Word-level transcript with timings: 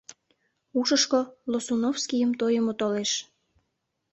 Ушышко 0.79 1.19
Лосуновскийым 1.51 2.31
тойымо 2.39 2.73
толеш. 2.79 3.11